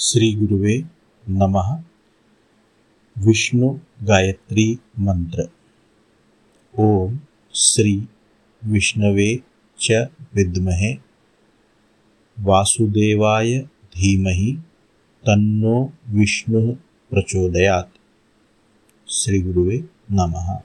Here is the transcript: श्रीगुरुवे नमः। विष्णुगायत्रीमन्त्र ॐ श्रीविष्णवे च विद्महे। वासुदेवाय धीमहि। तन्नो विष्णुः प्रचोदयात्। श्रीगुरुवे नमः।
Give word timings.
श्रीगुरुवे 0.00 0.84
नमः। 1.28 1.82
विष्णुगायत्रीमन्त्र 3.26 5.48
ॐ 6.80 7.16
श्रीविष्णवे 7.54 9.40
च 9.80 10.06
विद्महे। 10.34 10.98
वासुदेवाय 12.40 13.68
धीमहि। 13.96 14.58
तन्नो 15.26 15.92
विष्णुः 16.08 16.76
प्रचोदयात्। 17.10 17.98
श्रीगुरुवे 19.08 19.84
नमः। 20.12 20.60